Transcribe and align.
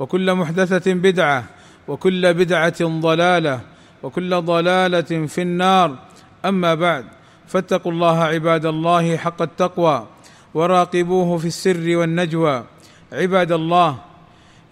وكل 0.00 0.34
محدثة 0.34 0.92
بدعة 0.92 1.44
وكل 1.88 2.34
بدعة 2.34 2.80
ضلالة 2.82 3.60
وكل 4.02 4.42
ضلالة 4.42 5.26
في 5.26 5.42
النار. 5.42 5.96
أما 6.44 6.74
بعد 6.74 7.04
فاتقوا 7.46 7.92
الله 7.92 8.18
عباد 8.24 8.66
الله 8.66 9.16
حق 9.16 9.42
التقوى 9.42 10.06
وراقبوه 10.54 11.38
في 11.38 11.46
السر 11.46 11.96
والنجوى. 11.96 12.64
عباد 13.12 13.52
الله 13.52 13.98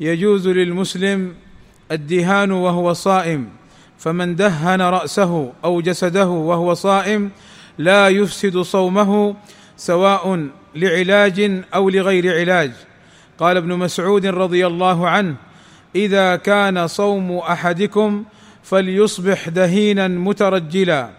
يجوز 0.01 0.49
للمسلم 0.49 1.35
الدهان 1.93 2.51
وهو 2.52 2.93
صائم 2.93 3.49
فمن 3.99 4.37
دهن 4.37 4.80
رأسه 4.80 5.52
أو 5.65 5.80
جسده 5.80 6.29
وهو 6.29 6.74
صائم 6.74 7.30
لا 7.79 8.09
يفسد 8.09 8.59
صومه 8.59 9.37
سواء 9.77 10.49
لعلاج 10.74 11.63
أو 11.74 11.91
لغير 11.91 12.41
علاج. 12.41 12.73
قال 13.39 13.57
ابن 13.57 13.73
مسعود 13.73 14.27
رضي 14.27 14.67
الله 14.67 15.09
عنه 15.09 15.35
إذا 15.95 16.37
كان 16.37 16.87
صوم 16.87 17.39
أحدكم 17.39 18.25
فليصبح 18.63 19.49
دهينا 19.49 20.09
مترجلا. 20.09 21.10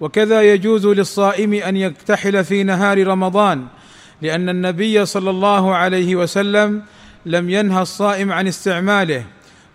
وكذا 0.00 0.42
يجوز 0.42 0.86
للصائم 0.86 1.54
أن 1.54 1.76
يكتحل 1.76 2.44
في 2.44 2.62
نهار 2.62 3.06
رمضان 3.06 3.66
لأن 4.22 4.48
النبي 4.48 5.06
صلى 5.06 5.30
الله 5.30 5.74
عليه 5.74 6.16
وسلم 6.16 6.82
لم 7.26 7.50
ينهى 7.50 7.82
الصائم 7.82 8.32
عن 8.32 8.46
استعماله. 8.46 9.24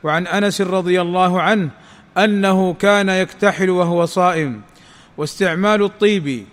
وعن 0.03 0.27
أنس 0.27 0.61
رضي 0.61 1.01
الله 1.01 1.41
عنه 1.41 1.69
أنه 2.17 2.73
كان 2.73 3.09
يكتحل 3.09 3.69
وهو 3.69 4.05
صائم. 4.05 4.61
واستعمال 5.17 5.83
الطيب 5.83 6.45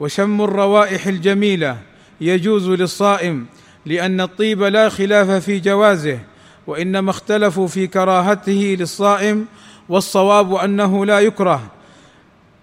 وشم 0.00 0.42
الروائح 0.42 1.06
الجميلة 1.06 1.78
يجوز 2.20 2.68
للصائم 2.68 3.46
لأن 3.86 4.20
الطيب 4.20 4.62
لا 4.62 4.88
خلاف 4.88 5.30
في 5.30 5.60
جوازه 5.60 6.18
وإنما 6.66 7.10
اختلفوا 7.10 7.66
في 7.66 7.86
كراهته 7.86 8.76
للصائم 8.78 9.46
والصواب 9.88 10.54
أنه 10.54 11.06
لا 11.06 11.20
يكره 11.20 11.62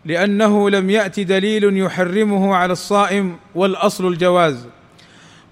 لأنه 0.06 0.70
لم 0.70 0.90
يأت 0.90 1.20
دليل 1.20 1.78
يحرمه 1.78 2.56
على 2.56 2.74
الصائم 2.74 3.38
والأصل 3.56 4.08
الجواز. 4.08 4.68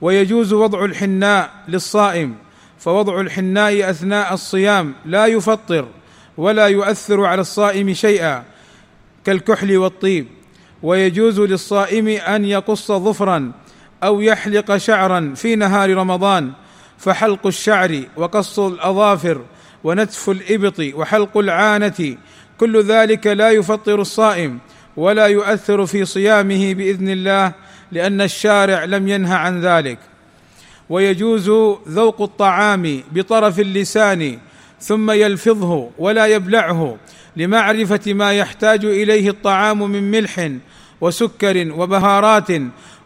ويجوز 0.02 0.54
وضع 0.54 0.86
الحناء 0.86 1.52
للصائم 1.68 2.36
فوضع 2.80 3.22
الحناء 3.22 3.90
أثناء 3.90 4.34
الصيام 4.34 4.94
لا 5.06 5.26
يفطر 5.26 5.88
ولا 6.38 6.68
يؤثر 6.68 7.26
على 7.26 7.42
الصائم 7.42 7.94
شيئا 7.94 8.44
كالكحل 9.26 9.78
والطيب. 9.78 10.28
ويجوز 10.84 11.40
للصائم 11.40 12.08
أن 12.08 12.46
يقص 12.46 12.92
ظفرا 12.92 13.52
أو 14.04 14.22
يحلق 14.22 14.78
شعرا 14.78 15.34
في 15.36 15.56
نهار 15.56 15.94
رمضان 15.94 16.52
فحلق 16.98 17.48
الشعر 17.48 18.02
وقص 18.18 18.60
الأظافر 18.60 19.42
ونتف 19.84 20.30
الإبط 20.30 20.80
وحلق 20.80 21.38
العانة 21.38 22.18
كل 22.58 22.84
ذلك 22.84 23.28
لا 23.28 23.52
يفطر 23.52 24.02
الصائم 24.02 24.60
ولا 24.98 25.26
يؤثر 25.26 25.86
في 25.86 26.06
صيامه 26.06 26.74
بإذن 26.74 27.10
الله 27.10 27.52
لأن 27.92 28.22
الشارع 28.22 28.84
لم 28.84 29.08
ينه 29.08 29.36
عن 29.36 29.62
ذلك. 29.62 30.00
ويجوز 30.90 31.50
ذوق 31.88 32.22
الطعام 32.22 33.04
بطرف 33.12 33.60
اللسان 33.60 34.38
ثم 34.80 35.12
يلفظه 35.12 35.90
ولا 35.98 36.26
يبلعه 36.26 36.98
لمعرفة 37.36 38.14
ما 38.14 38.34
يحتاج 38.34 38.86
إليه 38.86 39.30
الطعام 39.30 39.92
من 39.92 40.12
ملح 40.12 40.52
وسكر 41.02 41.74
وبهارات 41.78 42.48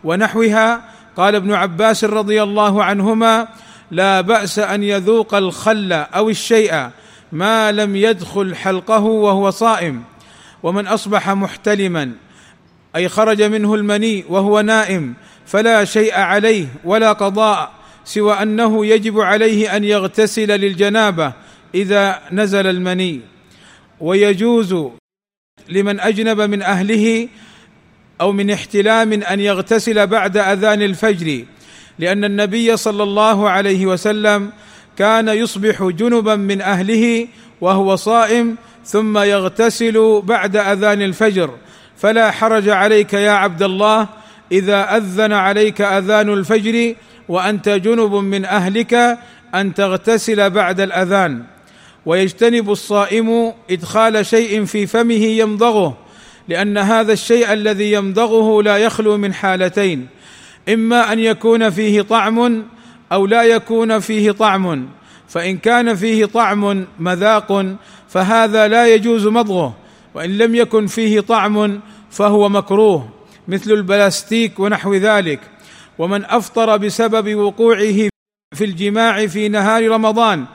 ونحوها. 0.03 0.81
قال 1.17 1.35
ابن 1.35 1.53
عباس 1.53 2.03
رضي 2.03 2.43
الله 2.43 2.83
عنهما 2.83 3.47
لا 3.91 4.21
بأس 4.21 4.59
أن 4.59 4.83
يذوق 4.83 5.35
الخل 5.35 5.93
أو 5.93 6.29
الشيء 6.29 6.89
ما 7.31 7.71
لم 7.71 7.95
يدخل 7.95 8.55
حلقه 8.55 9.03
وهو 9.03 9.49
صائم. 9.49 10.03
ومن 10.63 10.87
أصبح 10.87 11.29
محتلما 11.29 12.11
أي 12.95 13.09
خرج 13.09 13.41
منه 13.43 13.75
المني 13.75 14.25
وهو 14.29 14.61
نائم 14.61 15.13
فلا 15.45 15.85
شيء 15.85 16.15
عليه 16.15 16.67
ولا 16.83 17.13
قضاء 17.13 17.71
سوى 18.05 18.33
أنه 18.33 18.85
يجب 18.85 19.19
عليه 19.19 19.75
أن 19.75 19.83
يغتسل 19.83 20.47
للجنابة 20.47 21.33
إذا 21.75 22.21
نزل 22.31 22.67
المني. 22.67 23.21
ويجوز 23.99 24.75
لمن 25.69 25.99
أجنب 25.99 26.41
من 26.41 26.61
أهله 26.61 27.29
أو 28.21 28.31
من 28.31 28.51
احتلام 28.51 29.13
أن 29.13 29.39
يغتسل 29.39 30.07
بعد 30.07 30.37
أذان 30.37 30.81
الفجر 30.81 31.43
لأن 31.99 32.23
النبي 32.23 32.77
صلى 32.77 33.03
الله 33.03 33.49
عليه 33.49 33.85
وسلم 33.85 34.49
كان 34.97 35.27
يصبح 35.27 35.83
جنبا 35.83 36.35
من 36.35 36.61
أهله 36.61 37.27
وهو 37.61 37.95
صائم 37.95 38.55
ثم 38.85 39.17
يغتسل 39.17 40.21
بعد 40.23 40.55
أذان 40.55 41.01
الفجر. 41.01 41.49
فلا 41.97 42.31
حرج 42.31 42.69
عليك 42.69 43.13
يا 43.13 43.31
عبد 43.31 43.63
الله 43.63 44.07
إذا 44.51 44.97
أذن 44.97 45.33
عليك 45.33 45.81
أذان 45.81 46.33
الفجر 46.33 46.95
وأنت 47.29 47.69
جنب 47.69 48.13
من 48.13 48.45
أهلك 48.45 49.17
أن 49.55 49.73
تغتسل 49.73 50.49
بعد 50.49 50.79
الأذان. 50.79 51.43
ويجتنب 52.05 52.71
الصائم 52.71 53.53
إدخال 53.71 54.25
شيء 54.25 54.65
في 54.65 54.87
فمه 54.87 55.25
يمضغه. 55.25 56.04
لأن 56.47 56.77
هذا 56.77 57.13
الشيء 57.13 57.53
الذي 57.53 57.91
يمضغه 57.91 58.63
لا 58.63 58.77
يخلو 58.77 59.17
من 59.17 59.33
حالتين. 59.33 60.07
إما 60.69 61.13
أن 61.13 61.19
يكون 61.19 61.69
فيه 61.69 62.01
طعم 62.01 62.63
أو 63.11 63.25
لا 63.25 63.43
يكون 63.43 63.99
فيه 63.99 64.31
طعم. 64.31 64.89
فإن 65.27 65.57
كان 65.57 65.95
فيه 65.95 66.25
طعم 66.25 66.85
مذاق 66.99 67.75
فهذا 68.09 68.67
لا 68.67 68.93
يجوز 68.93 69.27
مضغه. 69.27 69.75
وإن 70.13 70.37
لم 70.37 70.55
يكن 70.55 70.87
فيه 70.87 71.19
طعم 71.19 71.79
فهو 72.11 72.49
مكروه 72.49 73.09
مثل 73.47 73.71
البلاستيك 73.71 74.59
ونحو 74.59 74.93
ذلك. 74.93 75.39
ومن 75.97 76.25
أفطر 76.25 76.77
بسبب 76.77 77.35
وقوعه 77.35 78.09
في 78.55 78.65
الجماع 78.65 79.27
في 79.27 79.49
نهار 79.49 79.89
رمضان 79.89 80.45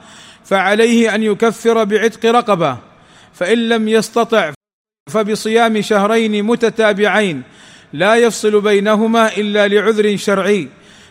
فعليه 0.45 1.15
أن 1.15 1.23
يكفر 1.23 1.85
بعتق 1.85 2.31
رقبة. 2.31 2.79
فإن 3.33 3.69
لم 3.69 3.89
يستطع 3.89 4.53
فبصيام 5.11 5.81
شهرين 5.81 6.45
متتابعين 6.45 7.43
لا 7.93 8.17
يفصل 8.17 8.61
بينهما 8.61 9.37
إلا 9.37 9.69
لعذر 9.69 10.17
شرعي 10.17 10.69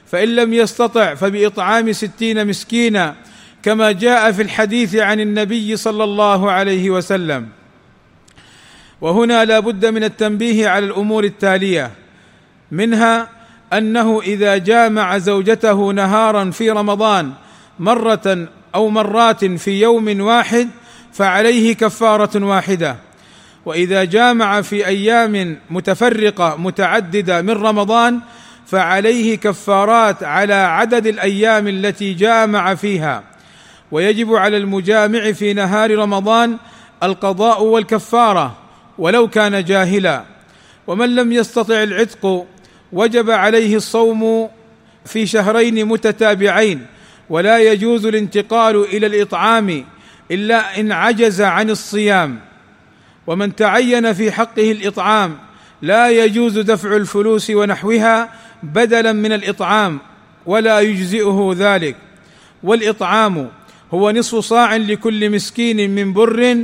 فإن 0.08 0.36
لم 0.36 0.54
يستطع 0.54 1.16
فبإطعام 1.16 1.94
ستين 1.94 2.48
مسكينا 2.48 3.16
كما 3.64 3.92
جاء 3.92 4.32
في 4.32 4.42
الحديث 4.42 4.96
عن 4.96 5.20
النبي 5.20 5.78
صلى 5.78 6.04
الله 6.04 6.52
عليه 6.52 6.90
وسلم. 6.90 7.48
وهنا 9.02 9.46
لا 9.46 9.60
بد 9.60 9.86
من 9.86 10.04
التنبيه 10.04 10.70
على 10.70 10.86
الأمور 10.86 11.24
التالية 11.24 11.92
منها 12.72 13.30
أنه 13.74 14.22
إذا 14.22 14.58
جامع 14.58 15.18
زوجته 15.18 15.92
نهارا 15.92 16.52
في 16.52 16.70
رمضان 16.70 17.34
مرة 17.80 18.48
أو 18.76 18.90
مرات 18.90 19.46
في 19.46 19.82
يوم 19.82 20.22
واحد 20.22 20.70
فعليه 21.14 21.74
كفارة 21.74 22.46
واحدة. 22.46 22.96
وإذا 23.66 24.04
جامع 24.04 24.62
في 24.62 24.88
أيام 24.88 25.58
متفرقة 25.70 26.56
متعددة 26.58 27.42
من 27.42 27.50
رمضان 27.50 28.20
فعليه 28.68 29.38
كفارات 29.38 30.24
على 30.24 30.54
عدد 30.54 31.08
الأيام 31.08 31.68
التي 31.68 32.14
جامع 32.14 32.76
فيها. 32.76 33.24
ويجب 33.92 34.36
على 34.36 34.58
المجامع 34.58 35.32
في 35.32 35.54
نهار 35.54 35.98
رمضان 35.98 36.58
القضاء 37.04 37.64
والكفارة 37.64 38.58
ولو 38.98 39.28
كان 39.28 39.64
جاهلا. 39.64 40.24
ومن 40.88 41.16
لم 41.16 41.32
يستطع 41.32 41.84
العتق 41.84 42.46
وجب 42.94 43.30
عليه 43.30 43.76
الصوم 43.76 44.50
في 45.06 45.26
شهرين 45.26 45.86
متتابعين. 45.86 46.86
ولا 47.30 47.60
يجوز 47.60 48.06
الانتقال 48.06 48.76
إلى 48.76 49.08
الإطعام 49.08 49.86
إلا 50.32 50.80
إن 50.80 50.92
عجز 50.92 51.42
عن 51.42 51.70
الصيام. 51.70 52.49
ومن 53.28 53.56
تعين 53.56 54.14
في 54.14 54.32
حقه 54.32 54.72
الإطعام 54.72 55.38
لا 55.82 56.10
يجوز 56.10 56.60
دفع 56.60 56.96
الفلوس 56.96 57.50
ونحوها 57.50 58.30
بدلا 58.64 59.14
من 59.14 59.32
الإطعام 59.32 60.00
ولا 60.46 60.80
يجزئه 60.80 61.54
ذلك. 61.58 61.96
والإطعام 62.64 63.50
هو 63.94 64.12
نصف 64.12 64.40
صاع 64.40 64.76
لكل 64.76 65.30
مسكين 65.30 65.96
من 65.96 66.14
بر 66.14 66.58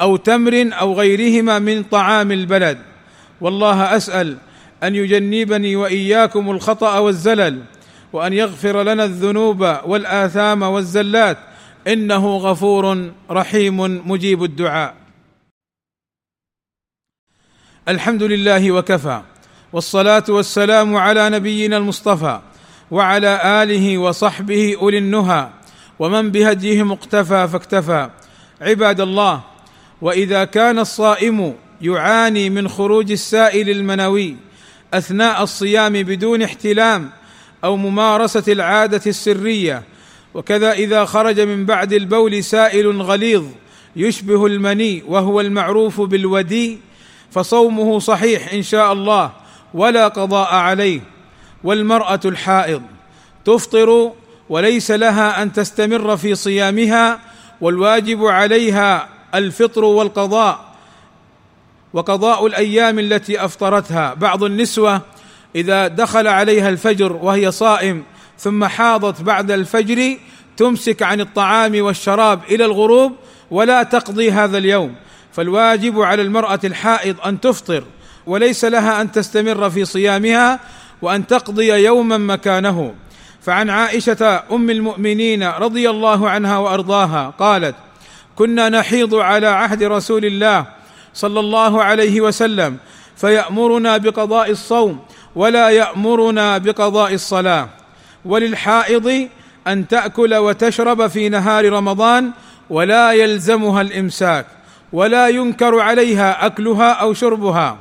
أو 0.00 0.16
تمر 0.16 0.70
أو 0.72 0.92
غيرهما 0.94 1.58
من 1.58 1.82
طعام 1.82 2.32
البلد. 2.32 2.78
والله 3.40 3.96
أسأل 3.96 4.36
أن 4.82 4.94
يجنبني 4.94 5.76
وإياكم 5.76 6.50
الخطأ 6.50 6.98
والزلل 6.98 7.62
وأن 8.12 8.32
يغفر 8.32 8.82
لنا 8.82 9.04
الذنوب 9.04 9.76
والآثام 9.86 10.62
والزلات 10.62 11.38
إنه 11.86 12.36
غفور 12.36 13.10
رحيم 13.30 14.10
مجيب 14.10 14.44
الدعاء. 14.44 15.01
الحمد 17.88 18.22
لله 18.22 18.72
وكفى 18.72 19.20
والصلاة 19.72 20.24
والسلام 20.28 20.96
على 20.96 21.30
نبينا 21.30 21.76
المصطفى 21.76 22.40
وعلى 22.90 23.62
آله 23.62 23.98
وصحبه 23.98 24.76
أولي 24.80 24.98
النهى 24.98 25.48
ومن 25.98 26.30
بهديهم 26.30 26.92
اقتفى 26.92 27.48
فاكتفى. 27.52 28.10
عباد 28.60 29.00
الله 29.00 29.40
وإذا 30.02 30.44
كان 30.44 30.78
الصائم 30.78 31.54
يعاني 31.80 32.50
من 32.50 32.68
خروج 32.68 33.12
السائل 33.12 33.70
المنوي 33.70 34.36
أثناء 34.94 35.42
الصيام 35.42 35.92
بدون 35.92 36.42
احتلام 36.42 37.10
أو 37.64 37.76
ممارسة 37.76 38.52
العادة 38.52 39.02
السرية 39.06 39.82
وكذا 40.34 40.72
إذا 40.72 41.04
خرج 41.04 41.40
من 41.40 41.66
بعد 41.66 41.92
البول 41.92 42.44
سائل 42.44 43.02
غليظ 43.02 43.44
يشبه 43.96 44.46
المني 44.46 45.02
وهو 45.06 45.40
المعروف 45.40 46.00
بالودي 46.00 46.91
فصومه 47.32 47.98
صحيح 47.98 48.52
إن 48.52 48.62
شاء 48.62 48.92
الله 48.92 49.30
ولا 49.74 50.08
قضاء 50.08 50.54
عليه. 50.54 51.00
والمرأة 51.64 52.20
الحائض 52.24 52.82
تفطر 53.44 54.12
وليس 54.48 54.90
لها 54.90 55.42
أن 55.42 55.52
تستمر 55.52 56.16
في 56.16 56.34
صيامها 56.34 57.18
والواجب 57.60 58.24
عليها 58.24 59.08
الفطر 59.34 59.84
والقضاء 59.84 60.72
وقضاء 61.92 62.46
الأيام 62.46 62.98
التي 62.98 63.44
أفطرتها. 63.44 64.14
بعض 64.14 64.44
النسوة 64.44 65.00
إذا 65.56 65.88
دخل 65.88 66.28
عليها 66.28 66.68
الفجر 66.68 67.12
وهي 67.12 67.50
صائم 67.50 68.02
ثم 68.38 68.64
حاضت 68.64 69.22
بعد 69.22 69.50
الفجر 69.50 70.16
تمسك 70.56 71.02
عن 71.02 71.20
الطعام 71.20 71.82
والشراب 71.82 72.40
إلى 72.50 72.64
الغروب 72.64 73.12
ولا 73.50 73.82
تقضي 73.82 74.30
هذا 74.30 74.58
اليوم. 74.58 74.94
فالواجب 75.32 76.00
على 76.00 76.22
المرأة 76.22 76.60
الحائض 76.64 77.16
أن 77.26 77.40
تفطر 77.40 77.84
وليس 78.26 78.64
لها 78.64 79.00
أن 79.00 79.12
تستمر 79.12 79.70
في 79.70 79.84
صيامها 79.84 80.60
وأن 81.02 81.26
تقضي 81.26 81.68
يوما 81.68 82.18
مكانه. 82.18 82.94
فعن 83.42 83.70
عائشة 83.70 84.42
أم 84.52 84.70
المؤمنين 84.70 85.42
رضي 85.42 85.90
الله 85.90 86.30
عنها 86.30 86.58
وأرضاها 86.58 87.34
قالت 87.38 87.74
كنا 88.36 88.68
نحيض 88.68 89.14
على 89.14 89.46
عهد 89.46 89.82
رسول 89.82 90.24
الله 90.24 90.66
صلى 91.14 91.40
الله 91.40 91.82
عليه 91.82 92.20
وسلم 92.20 92.76
فيأمرنا 93.16 93.96
بقضاء 93.96 94.50
الصوم 94.50 95.00
ولا 95.34 95.68
يأمرنا 95.70 96.58
بقضاء 96.58 97.14
الصلاة. 97.14 97.68
وللحائض 98.24 99.28
أن 99.66 99.88
تأكل 99.88 100.34
وتشرب 100.34 101.06
في 101.06 101.28
نهار 101.28 101.72
رمضان 101.72 102.30
ولا 102.70 103.12
يلزمها 103.12 103.80
الإمساك. 103.80 104.46
ولا 104.92 105.28
ينكر 105.28 105.80
عليها 105.80 106.46
أكلها 106.46 106.92
أو 106.92 107.14
شربها. 107.14 107.78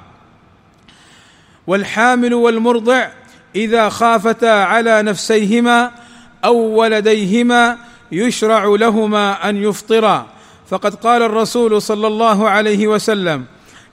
والحامل 1.67 2.33
والمرضع 2.33 3.07
إذا 3.55 3.89
خافتا 3.89 4.45
على 4.45 5.01
نفسيهما 5.01 5.91
أو 6.45 6.55
ولديهما 6.55 7.77
يشرع 8.11 8.65
لهما 8.65 9.49
أن 9.49 9.63
يفطرا. 9.63 10.27
فقد 10.69 10.95
قال 10.95 11.23
الرسول 11.23 11.81
صلى 11.81 12.07
الله 12.07 12.49
عليه 12.49 12.87
وسلم 12.87 13.45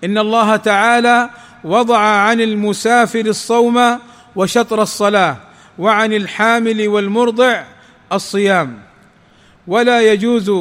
إن 0.04 0.18
الله 0.18 0.56
تعالى 0.56 1.30
وضع 1.64 1.98
عن 1.98 2.40
المسافر 2.40 3.20
الصوم 3.20 3.98
وشطر 4.36 4.82
الصلاة 4.82 5.36
وعن 5.78 6.12
الحامل 6.12 6.88
والمرضع 6.88 7.62
الصيام. 8.12 8.78
ولا 9.66 10.12
يجوز 10.12 10.52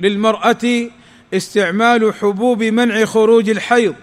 للمرأة 0.00 0.90
استعمال 1.34 2.14
حبوب 2.14 2.62
منع 2.62 3.04
خروج 3.04 3.50
الحيض 3.50 3.94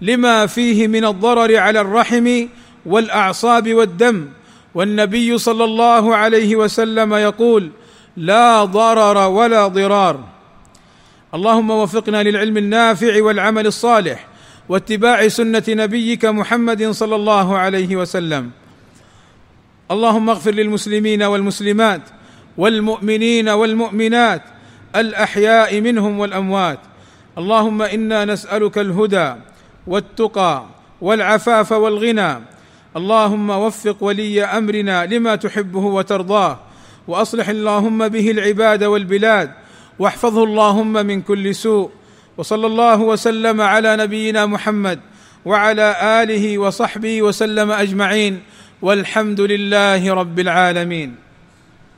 لما 0.00 0.46
فيه 0.46 0.88
من 0.88 1.04
الضرر 1.04 1.56
على 1.56 1.80
الرحم 1.80 2.46
والأعصاب 2.86 3.74
والدم. 3.74 4.26
والنبي 4.74 5.38
صلى 5.38 5.64
الله 5.64 6.16
عليه 6.16 6.56
وسلم 6.56 7.14
يقول 7.14 7.70
لا 8.16 8.64
ضرر 8.64 9.28
ولا 9.28 9.68
ضرار. 9.68 10.24
اللهم 11.34 11.70
وفقنا 11.70 12.22
للعلم 12.22 12.56
النافع 12.56 13.22
والعمل 13.22 13.66
الصالح 13.66 14.26
واتباع 14.68 15.28
سنة 15.28 15.62
نبيك 15.68 16.24
محمد 16.24 16.90
صلى 16.90 17.16
الله 17.16 17.58
عليه 17.58 17.96
وسلم. 17.96 18.50
اللهم 19.90 20.30
اغفر 20.30 20.50
للمسلمين 20.50 21.22
والمسلمات 21.22 22.02
والمؤمنين 22.58 23.48
والمؤمنات 23.48 24.42
الأحياء 24.96 25.80
منهم 25.80 26.18
والأموات. 26.18 26.78
اللهم 27.38 27.82
إنا 27.82 28.24
نسألك 28.24 28.78
الهدى 28.78 29.34
والتقى 29.86 30.64
والعفاف 31.00 31.72
والغنى. 31.72 32.38
اللهم 32.96 33.50
وفق 33.50 33.96
ولي 34.00 34.44
أمرنا 34.44 35.06
لما 35.06 35.36
تحبه 35.36 35.78
وترضاه. 35.78 36.58
وأصلح 37.08 37.48
اللهم 37.48 38.08
به 38.08 38.30
العباد 38.30 38.84
والبلاد. 38.84 39.50
واحفظه 39.98 40.44
اللهم 40.44 40.92
من 40.92 41.22
كل 41.22 41.54
سوء. 41.54 41.90
وصلى 42.36 42.66
الله 42.66 43.00
وسلم 43.00 43.60
على 43.60 43.96
نبينا 43.96 44.46
محمد 44.46 45.00
وعلى 45.44 45.96
آله 46.22 46.58
وصحبه 46.58 47.22
وسلم 47.22 47.70
أجمعين. 47.70 48.42
والحمد 48.82 49.40
لله 49.40 50.14
رب 50.14 50.38
العالمين. 50.38 51.27